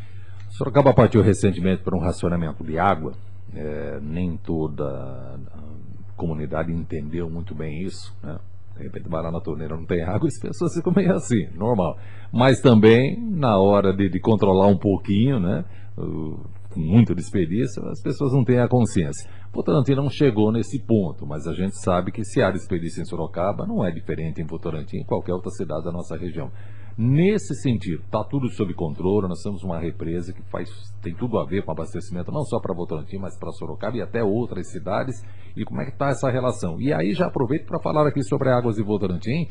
[0.51, 3.13] Sorocaba partiu recentemente para um racionamento de água.
[3.55, 8.15] É, nem toda a comunidade entendeu muito bem isso.
[8.23, 8.39] Né?
[8.83, 11.97] De repente vai lá na torneira, não tem água, as pessoas ficam meio assim, normal.
[12.33, 15.63] Mas também, na hora de, de controlar um pouquinho, né?
[15.95, 19.29] com muito desperdício, as pessoas não têm a consciência.
[19.53, 23.65] Votorantim não chegou nesse ponto, mas a gente sabe que se há desperdício em Sorocaba,
[23.65, 26.51] não é diferente em Votorantim, em qualquer outra cidade da nossa região.
[26.95, 30.69] Nesse sentido, está tudo sob controle, nós temos uma represa que faz,
[31.01, 34.23] tem tudo a ver com abastecimento, não só para Votorantim, mas para Sorocaba e até
[34.23, 35.15] outras cidades.
[35.57, 36.79] E como é que está essa relação?
[36.79, 39.47] E aí já aproveito para falar aqui sobre Águas de Votorantim.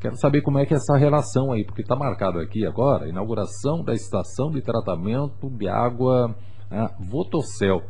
[0.00, 3.82] Quero saber como é que é essa relação aí, porque está marcado aqui agora inauguração
[3.84, 6.34] da estação de tratamento de água
[6.70, 7.82] ah, Votocel.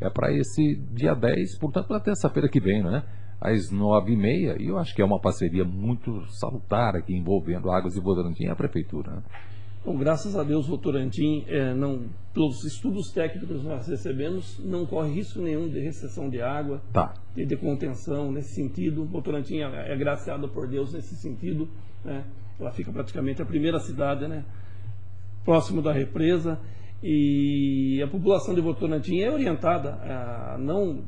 [0.00, 3.21] É para esse dia 10, portanto, para terça-feira que vem, não é?
[3.42, 7.70] Às nove e meia, e eu acho que é uma parceria muito salutar aqui envolvendo
[7.70, 9.10] Águas de Votorantim e a Prefeitura.
[9.10, 9.22] Né?
[9.84, 15.12] Bom, graças a Deus, Votorantim, é, não, pelos estudos técnicos que nós recebemos, não corre
[15.12, 17.14] risco nenhum de recessão de água, tá.
[17.34, 19.04] de, de contenção nesse sentido.
[19.04, 21.68] Votorantim é, é agraciada por Deus nesse sentido.
[22.04, 22.24] Né?
[22.60, 24.44] Ela fica praticamente a primeira cidade né?
[25.44, 26.60] próximo da represa.
[27.02, 31.02] E a população de Votorantim é orientada a não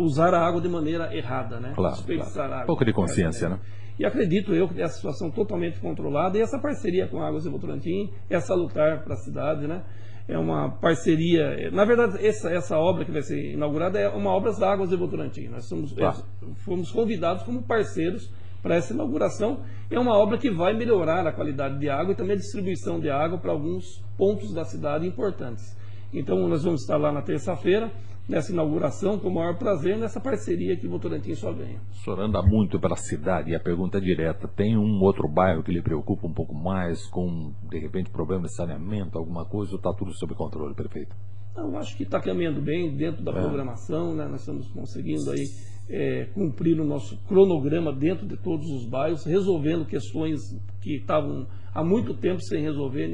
[0.00, 1.72] usar a água de maneira errada, né?
[1.74, 2.52] Claro, Desperdiçar claro.
[2.54, 2.66] água.
[2.66, 3.58] Pouco de consciência, né?
[3.98, 7.48] E acredito eu que essa situação totalmente controlada e essa parceria com a Águas de
[7.48, 9.84] Votorantim é salutar para a cidade, né?
[10.26, 11.70] É uma parceria.
[11.70, 14.96] Na verdade, essa, essa obra que vai ser inaugurada é uma obra das Águas de
[14.96, 15.48] Votorantim.
[15.48, 16.24] Nós somos, claro.
[16.64, 19.60] fomos convidados como parceiros para essa inauguração.
[19.90, 23.10] É uma obra que vai melhorar a qualidade de água e também a distribuição de
[23.10, 25.76] água para alguns pontos da cidade importantes.
[26.12, 27.92] Então, nós vamos estar lá na terça-feira
[28.28, 31.78] nessa inauguração com o maior prazer nessa parceria que o Votorantim só ganha.
[31.90, 35.62] O senhor anda muito pela cidade e a pergunta é direta, tem um outro bairro
[35.62, 39.78] que lhe preocupa um pouco mais com, de repente, problema de saneamento, alguma coisa, ou
[39.78, 41.14] está tudo sob controle, prefeito?
[41.56, 43.34] Eu acho que está caminhando bem dentro da é.
[43.34, 44.26] programação, né?
[44.26, 45.44] nós estamos conseguindo aí
[45.88, 50.40] é, cumprir o nosso cronograma dentro de todos os bairros, resolvendo questões
[50.80, 53.08] que estavam há muito tempo sem resolver,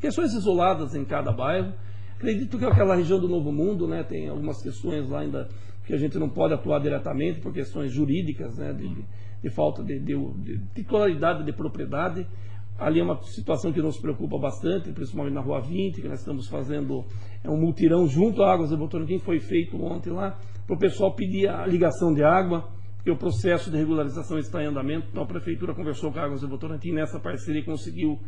[0.00, 1.72] questões isoladas em cada bairro.
[2.20, 5.48] Acredito que aquela região do Novo Mundo, né, tem algumas questões lá ainda
[5.86, 8.94] que a gente não pode atuar diretamente por questões jurídicas, né, de,
[9.42, 12.26] de falta de, de, de titularidade de propriedade.
[12.78, 16.46] Ali é uma situação que nos preocupa bastante, principalmente na Rua 20, que nós estamos
[16.46, 17.06] fazendo
[17.42, 21.14] é um multirão junto à Águas de Votorantim, foi feito ontem lá, para o pessoal
[21.14, 25.06] pedir a ligação de água, porque o processo de regularização está em andamento.
[25.10, 28.20] Então a Prefeitura conversou com a Águas de Votorantim nessa parceria conseguiu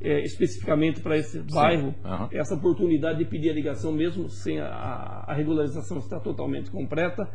[0.00, 2.28] é, especificamente para esse bairro uhum.
[2.32, 7.28] essa oportunidade de pedir a ligação mesmo sem a, a regularização estar totalmente completa.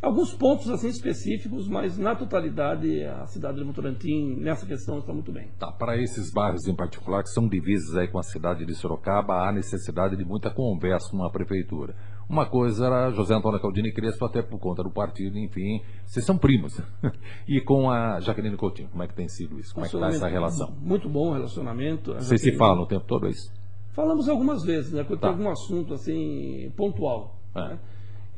[0.00, 5.32] Alguns pontos assim específicos, mas na totalidade a cidade de Votorantim nessa questão está muito
[5.32, 5.50] bem.
[5.58, 9.48] Tá, para esses bairros em particular que são divisos aí com a cidade de Sorocaba,
[9.48, 11.96] há necessidade de muita conversa com a prefeitura.
[12.28, 16.36] Uma coisa era José Antônio Caldini Crespo, até por conta do partido, enfim, vocês são
[16.36, 16.78] primos.
[17.48, 19.72] e com a Jaqueline Coutinho, como é que tem sido isso?
[19.72, 20.76] Como é que está essa relação?
[20.80, 22.12] Muito bom o relacionamento.
[22.14, 23.50] Vocês se falam o tempo todo, é isso?
[23.92, 25.04] Falamos algumas vezes, né?
[25.04, 25.28] Quando tá.
[25.28, 27.40] tem algum assunto assim, pontual.
[27.54, 27.60] É.
[27.60, 27.78] Né?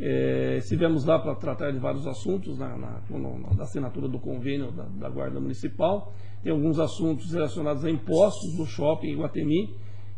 [0.03, 3.03] É, estivemos lá para tratar de vários assuntos na, na,
[3.55, 6.15] na assinatura do convênio da, da, Guarda Municipal.
[6.43, 9.75] Tem alguns assuntos relacionados a impostos do shopping em Guatemi,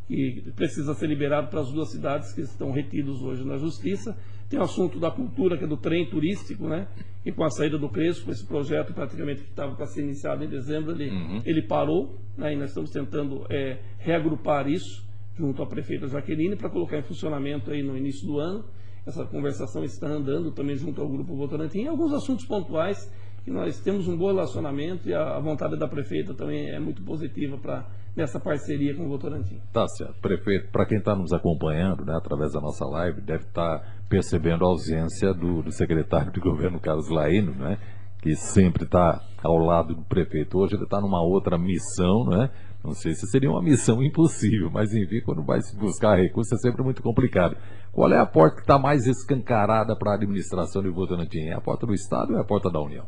[0.07, 4.17] que precisa ser liberado para as duas cidades que estão retidos hoje na Justiça.
[4.49, 6.87] Tem o assunto da cultura, que é do trem turístico, né?
[7.25, 10.49] E com a saída do Crespo, esse projeto praticamente que estava para ser iniciado em
[10.49, 11.43] dezembro, ele, uhum.
[11.45, 12.19] ele parou.
[12.37, 12.53] Né?
[12.53, 15.07] E nós estamos tentando é, reagrupar isso
[15.38, 18.65] junto à prefeita Jaqueline para colocar em funcionamento aí no início do ano.
[19.07, 21.87] Essa conversação está andando também junto ao Grupo Votorantim.
[21.87, 23.11] Alguns assuntos pontuais
[23.45, 27.59] que nós temos um bom relacionamento e a, vontade da prefeita também é muito positiva
[27.59, 29.61] para nessa parceria com o Votorantim.
[29.72, 30.14] Tá certo.
[30.20, 34.64] Prefeito, para quem está nos acompanhando né, através da nossa live, deve estar tá percebendo
[34.64, 37.79] a ausência do, do, secretário de governo, Carlos Laino, né,
[38.20, 40.59] que sempre está ao lado do prefeito.
[40.59, 42.51] Hoje ele está numa outra missão, né?
[42.85, 46.57] Não sei se seria uma missão impossível, mas enfim, quando vai se buscar recursos é
[46.57, 47.57] sempre muito complicado.
[47.92, 51.46] Qual é a porta que está mais escancarada para a administração de Votorantim?
[51.46, 53.07] É a porta do Estado ou é a porta da União?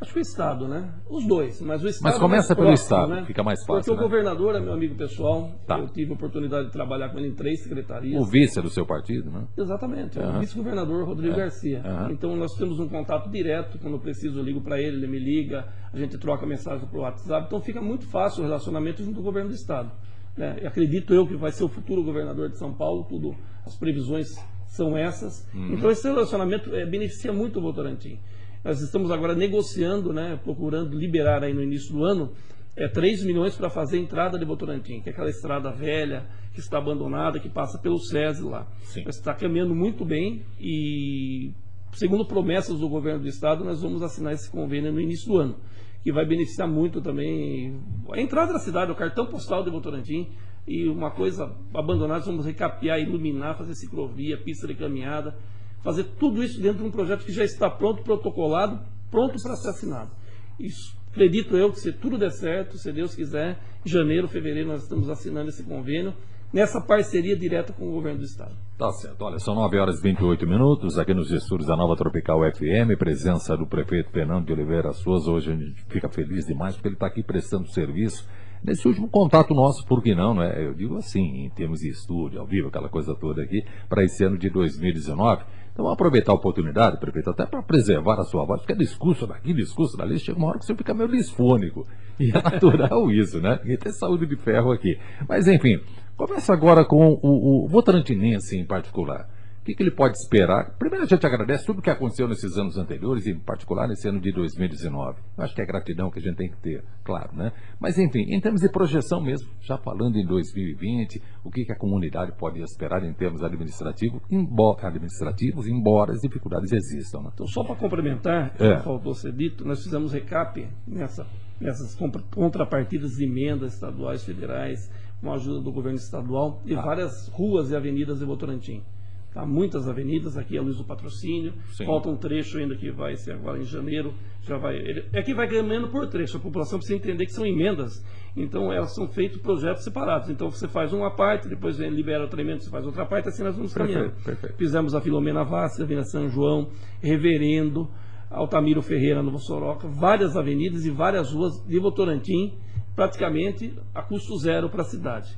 [0.00, 0.94] Acho que o Estado, né?
[1.10, 2.12] Os dois, mas o Estado.
[2.12, 3.24] Mas começa pelo próximo, Estado, né?
[3.26, 3.74] fica mais fácil.
[3.74, 3.96] Porque né?
[3.96, 5.50] o governador é meu amigo pessoal.
[5.66, 5.76] Tá.
[5.76, 8.20] Eu tive a oportunidade de trabalhar com ele em três secretarias.
[8.20, 9.46] O vice é do seu partido, né?
[9.56, 10.36] Exatamente, uhum.
[10.36, 11.38] o vice-governador Rodrigo é.
[11.38, 11.82] Garcia.
[11.84, 12.10] Uhum.
[12.12, 13.76] Então nós temos um contato direto.
[13.78, 17.02] Quando eu preciso, eu ligo para ele, ele me liga, a gente troca mensagem pelo
[17.02, 17.46] WhatsApp.
[17.46, 19.90] Então fica muito fácil o relacionamento junto ao governo do Estado.
[20.36, 20.60] Né?
[20.64, 23.34] acredito eu que vai ser o futuro governador de São Paulo, tudo,
[23.66, 24.28] as previsões
[24.68, 25.44] são essas.
[25.52, 25.74] Uhum.
[25.74, 28.20] Então esse relacionamento é, beneficia muito o Votorantim.
[28.64, 32.32] Nós estamos agora negociando, né, procurando liberar aí no início do ano
[32.76, 36.60] é, 3 milhões para fazer a entrada de Votorantim, que é aquela estrada velha que
[36.60, 38.66] está abandonada, que passa pelo SESI lá.
[38.82, 39.02] Sim.
[39.04, 41.52] Mas está caminhando muito bem e,
[41.92, 45.56] segundo promessas do governo do estado, nós vamos assinar esse convênio no início do ano,
[46.02, 47.80] que vai beneficiar muito também
[48.12, 50.28] a entrada da cidade, o cartão postal de Votorantim.
[50.66, 55.34] E uma coisa abandonada, vamos recapear, iluminar, fazer ciclovia, pista de caminhada
[55.82, 59.68] fazer tudo isso dentro de um projeto que já está pronto, protocolado, pronto para ser
[59.68, 60.10] assinado.
[60.58, 64.82] Isso, acredito eu que se tudo der certo, se Deus quiser, em janeiro, fevereiro nós
[64.82, 66.12] estamos assinando esse convênio
[66.52, 68.56] nessa parceria direta com o governo do estado.
[68.78, 69.22] Tá certo.
[69.22, 73.56] Olha, são 9 horas e 28 minutos aqui nos estúdios da Nova Tropical FM, presença
[73.56, 75.30] do prefeito Fernando de Oliveira Souza.
[75.30, 78.26] Hoje a gente fica feliz demais porque ele está aqui prestando serviço
[78.62, 80.66] Nesse último contato nosso, por que não, né?
[80.66, 84.24] Eu digo assim, em termos de estúdio, ao vivo, aquela coisa toda aqui, para esse
[84.24, 85.44] ano de 2019.
[85.78, 89.28] Então, vamos aproveitar a oportunidade, prefeito, até para preservar a sua voz, porque é discurso
[89.28, 91.86] daqui, discurso dali, chega uma hora que você fica meio disfônico.
[92.18, 93.60] E é natural isso, né?
[93.62, 94.98] Ninguém tem saúde de ferro aqui.
[95.28, 95.80] Mas, enfim,
[96.16, 99.28] começa agora com o, o votorantinense em particular
[99.68, 100.74] que, que ele pode esperar?
[100.78, 104.18] Primeiro, a gente agradece tudo o que aconteceu nesses anos anteriores, em particular nesse ano
[104.18, 105.18] de 2019.
[105.36, 107.52] Eu acho que é gratidão que a gente tem que ter, claro, né?
[107.78, 111.76] Mas, enfim, em termos de projeção mesmo, já falando em 2020, o que, que a
[111.76, 117.20] comunidade pode esperar em termos administrativos, embora, administrativos, embora as dificuldades existam.
[117.20, 117.30] Né?
[117.34, 118.78] Então, só para complementar, é.
[118.78, 121.26] faltou ser dito, nós fizemos recap nessa,
[121.60, 121.94] nessas
[122.34, 126.80] contrapartidas de emendas estaduais, federais, com a ajuda do governo estadual, e ah.
[126.80, 128.82] várias ruas e avenidas de Votorantim.
[129.32, 129.44] Tá?
[129.44, 131.52] Muitas avenidas, aqui a luz do patrocínio.
[131.72, 131.84] Sim.
[131.84, 134.14] Falta um trecho ainda que vai ser agora em janeiro.
[134.42, 136.38] Já vai, ele, é que vai ganhando por trecho.
[136.38, 138.02] A população precisa entender que são emendas.
[138.36, 140.30] Então elas são feitos projetos separados.
[140.30, 143.42] Então você faz uma parte, depois vem, libera o treinamento, você faz outra parte, assim
[143.42, 144.12] nós vamos caminhando.
[144.56, 146.70] Fizemos a Filomena Vaz, a Avenida São João,
[147.02, 147.88] Reverendo,
[148.30, 152.54] Altamiro Ferreira, Novo Soroca, várias avenidas e várias ruas de Votorantim,
[152.96, 155.36] praticamente a custo zero para a cidade.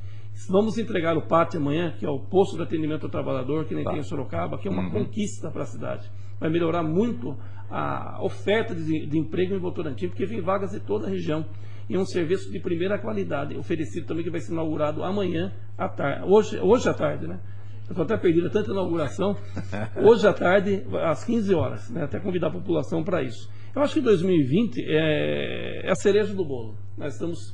[0.49, 3.85] Vamos entregar o pátio amanhã, que é o posto de atendimento ao trabalhador, que nem
[3.85, 3.91] tá.
[3.91, 4.91] tem em Sorocaba, que é uma uhum.
[4.91, 6.11] conquista para a cidade.
[6.39, 7.37] Vai melhorar muito
[7.71, 11.45] a oferta de, de emprego em Votorantim, porque vem vagas de toda a região.
[11.89, 15.89] E é um serviço de primeira qualidade, oferecido também, que vai ser inaugurado amanhã à
[15.89, 16.25] tarde.
[16.25, 17.41] Hoje, hoje à tarde, né?
[17.89, 19.37] Eu estou até perdido, é tanta inauguração.
[20.01, 22.05] Hoje à tarde, às 15 horas, né?
[22.05, 23.51] até convidar a população para isso.
[23.75, 26.77] Eu acho que 2020 é, é a cereja do bolo.
[26.97, 27.53] Nós estamos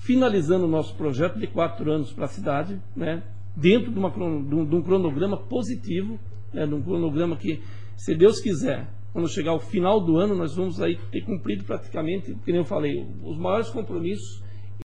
[0.00, 3.22] finalizando o nosso projeto de quatro anos para a cidade, né,
[3.56, 6.18] dentro de, uma, de, um, cronograma positivo,
[6.52, 7.62] né, de um cronograma que,
[7.96, 12.32] se Deus quiser, quando chegar ao final do ano, nós vamos aí ter cumprido praticamente,
[12.32, 14.42] como eu falei, os maiores compromissos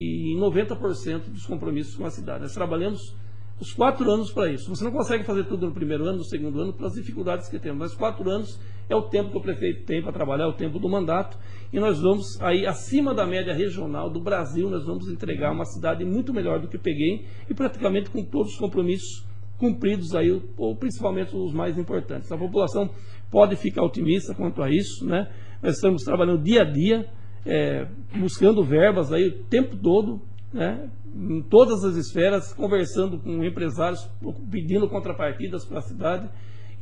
[0.00, 2.42] e 90% dos compromissos com a cidade.
[2.42, 3.14] Nós trabalhamos
[3.60, 4.68] os quatro anos para isso.
[4.68, 7.78] Você não consegue fazer tudo no primeiro ano, no segundo ano, pelas dificuldades que temos.
[7.78, 8.58] Mas quatro anos
[8.92, 11.38] é o tempo que o prefeito tem para trabalhar, é o tempo do mandato.
[11.72, 16.04] E nós vamos aí, acima da média regional do Brasil, nós vamos entregar uma cidade
[16.04, 19.24] muito melhor do que peguei e praticamente com todos os compromissos
[19.56, 22.32] cumpridos aí, ou principalmente os mais importantes.
[22.32, 22.90] A população
[23.30, 25.30] pode ficar otimista quanto a isso, né?
[25.62, 27.06] Nós estamos trabalhando dia a dia,
[27.46, 27.86] é,
[28.18, 30.20] buscando verbas aí o tempo todo,
[30.52, 30.90] né?
[31.14, 34.08] em todas as esferas, conversando com empresários,
[34.50, 36.28] pedindo contrapartidas para a cidade.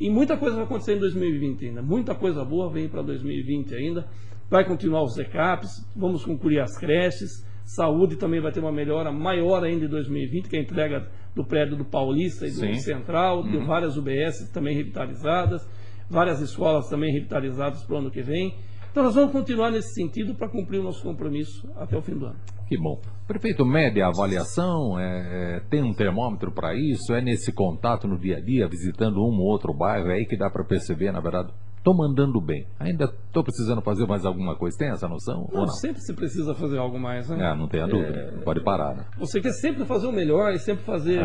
[0.00, 1.82] E muita coisa vai acontecer em 2020 ainda.
[1.82, 4.06] Muita coisa boa vem para 2020 ainda.
[4.50, 7.46] Vai continuar os recaps, vamos concluir as creches.
[7.64, 11.44] Saúde também vai ter uma melhora maior ainda em 2020, que é a entrega do
[11.44, 12.74] prédio do Paulista e do Sim.
[12.74, 13.50] Central, uhum.
[13.50, 15.68] de várias UBS também revitalizadas,
[16.08, 18.54] várias escolas também revitalizadas para o ano que vem.
[18.98, 22.26] Então nós vamos continuar nesse sentido para cumprir o nosso compromisso até o fim do
[22.26, 22.34] ano.
[22.66, 23.00] Que bom.
[23.28, 27.14] Prefeito, mede a avaliação, é, é, tem um termômetro para isso?
[27.14, 30.36] É nesse contato no dia a dia, visitando um ou outro bairro, é aí que
[30.36, 32.66] dá para perceber, na verdade, estou mandando bem.
[32.80, 34.76] Ainda estou precisando fazer mais alguma coisa.
[34.76, 35.48] Tem essa noção?
[35.52, 35.68] Não, não?
[35.68, 37.52] sempre se precisa fazer algo mais, né?
[37.52, 38.18] É, não tenha dúvida.
[38.18, 38.42] É...
[38.42, 39.04] Pode parar, né?
[39.20, 41.20] Você quer sempre fazer o melhor e sempre fazer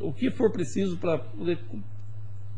[0.00, 1.58] o que for preciso para poder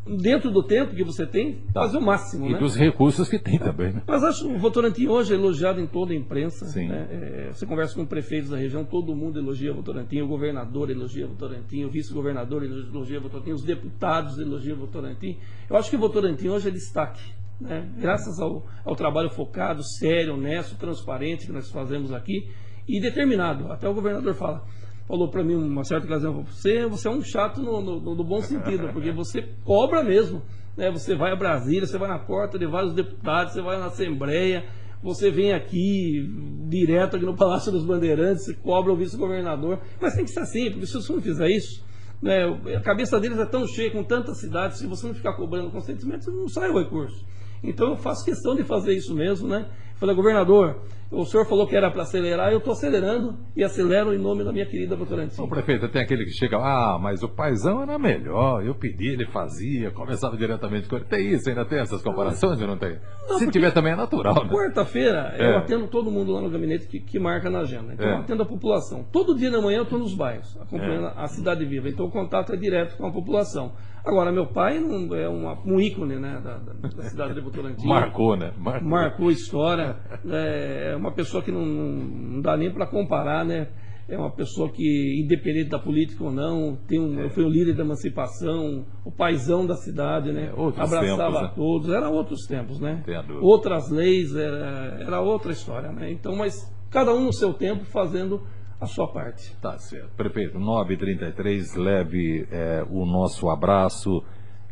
[0.07, 1.83] dentro do tempo que você tem, tá.
[1.83, 2.47] fazer o máximo.
[2.47, 2.59] E né?
[2.59, 3.93] dos recursos que tem também.
[3.93, 4.03] Né?
[4.07, 6.67] Mas acho que o Votorantim hoje é elogiado em toda a imprensa.
[6.79, 7.09] Né?
[7.11, 11.27] É, você conversa com prefeitos da região, todo mundo elogia o Votorantim, o governador elogia
[11.27, 15.37] o Votorantim, o vice-governador elogia o Votorantim, os deputados elogiam o Votorantim.
[15.69, 17.23] Eu acho que o Votorantim hoje é destaque.
[17.61, 17.87] Né?
[17.99, 22.49] Graças ao, ao trabalho focado, sério, honesto, transparente que nós fazemos aqui
[22.89, 23.71] e determinado.
[23.71, 24.65] Até o governador fala
[25.11, 28.41] falou para mim uma certa ocasião, você, você é um chato no, no, no, bom
[28.41, 30.41] sentido, porque você cobra mesmo.
[30.77, 30.89] Né?
[30.93, 34.65] Você vai a Brasília, você vai na porta de vários deputados, você vai na Assembleia,
[35.03, 36.25] você vem aqui
[36.69, 39.81] direto aqui no Palácio dos Bandeirantes, você cobra o vice-governador.
[40.01, 41.85] Mas tem que ser assim, porque se você não fizer isso,
[42.23, 42.45] né,
[42.77, 46.31] a cabeça deles é tão cheia com tantas cidades, se você não ficar cobrando consentimento,
[46.31, 47.27] não sai o recurso.
[47.63, 49.67] Então eu faço questão de fazer isso mesmo, né?
[50.01, 54.19] Falei, governador, o senhor falou que era para acelerar, eu estou acelerando e acelero em
[54.19, 55.43] nome da minha querida Votorantim.
[55.43, 59.27] O prefeito, tem aquele que chega, ah, mas o paizão era melhor, eu pedi, ele
[59.27, 61.05] fazia, começava diretamente com ele.
[61.05, 62.97] Tem isso, ainda tem essas comparações ou não tem?
[63.29, 64.51] Não, Se tiver também é natural, né?
[64.51, 65.51] Quarta-feira é.
[65.51, 67.93] eu atendo todo mundo lá no gabinete que, que marca na agenda.
[67.93, 68.13] Então é.
[68.13, 69.05] eu atendo a população.
[69.11, 71.13] Todo dia da manhã eu estou nos bairros, acompanhando é.
[71.17, 71.89] a cidade viva.
[71.89, 73.73] Então o contato é direto com a população.
[74.05, 77.87] Agora, meu pai não, é uma, um ícone né, da, da, cidade de Votorantim.
[77.87, 78.53] Marcou, né?
[78.57, 79.97] Marcou, Marcou história.
[80.29, 83.69] É uma pessoa que não, não dá nem para comparar, né?
[84.09, 87.29] É uma pessoa que, independente da política ou não, tem um, é.
[87.31, 90.47] foi um líder da emancipação, o paizão da cidade, né?
[90.47, 91.53] É, Abraçava tempos, né?
[91.55, 91.91] todos.
[91.91, 93.05] Era outros tempos, né?
[93.41, 96.11] Outras leis, era, era outra história, né?
[96.11, 96.55] Então, mas
[96.91, 98.43] cada um no seu tempo fazendo
[98.81, 99.55] a sua parte.
[99.61, 100.11] Tá certo.
[100.17, 104.25] Prefeito, 9h33, leve é, o nosso abraço,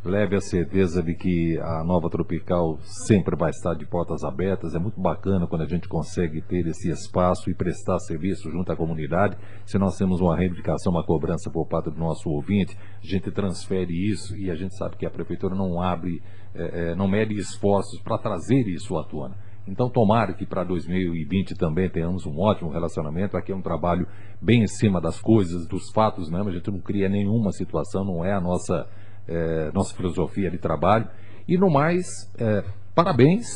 [0.03, 4.75] leve a certeza de que a Nova Tropical sempre vai estar de portas abertas.
[4.75, 8.77] É muito bacana quando a gente consegue ter esse espaço e prestar serviço junto à
[8.77, 9.37] comunidade.
[9.67, 13.93] Se nós temos uma reivindicação, uma cobrança por parte do nosso ouvinte, a gente transfere
[13.93, 16.23] isso e a gente sabe que a Prefeitura não abre,
[16.55, 19.37] é, é, não mede esforços para trazer isso à tona.
[19.69, 23.37] Então, tomara que para 2020 também tenhamos um ótimo relacionamento.
[23.37, 24.07] Aqui é um trabalho
[24.41, 26.49] bem em cima das coisas, dos fatos mesmo.
[26.49, 28.87] A gente não cria nenhuma situação, não é a nossa,
[29.29, 31.07] é, nossa filosofia de trabalho.
[31.47, 32.07] E no mais,
[32.39, 33.47] é, parabéns,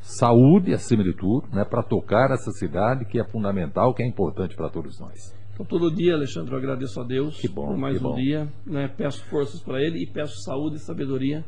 [0.00, 4.54] saúde acima de tudo, né, para tocar essa cidade que é fundamental, que é importante
[4.54, 5.36] para todos nós.
[5.52, 8.14] Então, todo dia, Alexandre, eu agradeço a Deus bom, por mais um bom.
[8.14, 8.48] dia.
[8.64, 11.44] Né, peço forças para Ele e peço saúde e sabedoria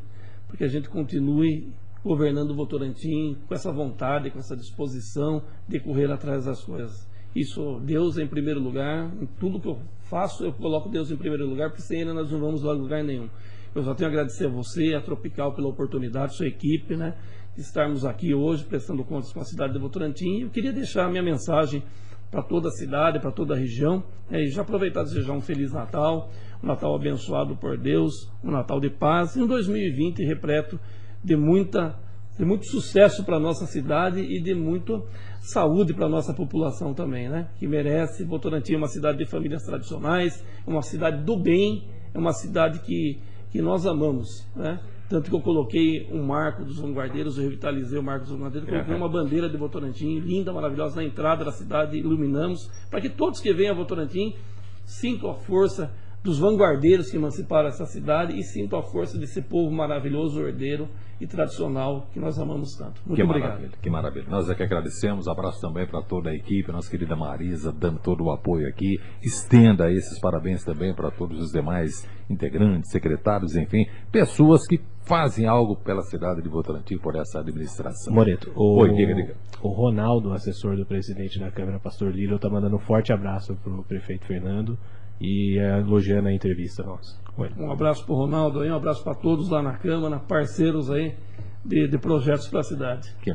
[0.49, 1.73] para que a gente continue
[2.05, 7.09] governando Votorantim com essa vontade, com essa disposição de correr atrás das coisas.
[7.35, 11.47] Isso, Deus em primeiro lugar, em tudo que eu faço, eu coloco Deus em primeiro
[11.47, 13.29] lugar, porque sem Ele nós não vamos a lugar nenhum.
[13.73, 17.17] Eu só tenho a agradecer a você, a Tropical, pela oportunidade, sua equipe, né,
[17.55, 20.41] de estarmos aqui hoje prestando contas com a cidade de Votorantim.
[20.41, 21.85] Eu queria deixar a minha mensagem
[22.33, 25.41] para toda a cidade, para toda a região, né, e já aproveitar e desejar um
[25.41, 26.31] Feliz Natal,
[26.63, 30.81] um Natal abençoado por Deus, um Natal de paz, e um 2020 repleto
[31.23, 31.99] de, muita,
[32.39, 35.03] de muito sucesso para a nossa cidade e de muita
[35.41, 37.49] saúde para a nossa população também, né?
[37.59, 38.25] Que merece.
[38.25, 42.81] Votorantim é uma cidade de famílias tradicionais, é uma cidade do bem, é uma cidade
[42.81, 43.19] que,
[43.51, 44.81] que nós amamos, né?
[45.09, 48.95] Tanto que eu coloquei um marco dos vanguardeiros, eu revitalizei o marco dos vanguardeiros, coloquei
[48.95, 53.53] uma bandeira de Votorantim, linda, maravilhosa, na entrada da cidade, iluminamos, para que todos que
[53.53, 54.37] venham a Votorantim
[54.85, 55.93] sintam a força
[56.23, 60.89] dos vanguardeiros que emanciparam essa cidade e sintam a força desse povo maravilhoso, ordeiro
[61.21, 63.01] e tradicional que nós amamos tanto.
[63.07, 63.51] Muito que obrigado.
[63.51, 64.27] Maravilha, que maravilha.
[64.29, 65.29] Nós é que agradecemos.
[65.29, 68.99] Abraço também para toda a equipe, nossa querida Marisa, dando todo o apoio aqui.
[69.23, 75.75] Estenda esses parabéns também para todos os demais integrantes, secretários, enfim, pessoas que fazem algo
[75.77, 78.15] pela cidade de Votorantim por essa administração.
[78.15, 79.35] Moreto, o, Oi, diga, diga.
[79.61, 83.73] o Ronaldo, assessor do presidente da Câmara, Pastor Lilo, está mandando um forte abraço para
[83.73, 84.79] o prefeito Fernando
[85.21, 87.21] e é, elogiando a entrevista nossa.
[87.37, 87.51] Oi.
[87.59, 91.15] Um abraço para o Ronaldo aí, um abraço para todos lá na Câmara, parceiros aí
[91.65, 93.15] de, de projetos para a cidade.
[93.21, 93.29] Que